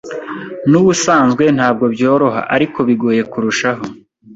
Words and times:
n’ubusanzwe 0.69 1.43
ntabwo 1.57 1.85
byoroha 1.93 2.41
ariko 2.55 2.79
bigoye 2.87 3.21
kurushaho 3.31 3.83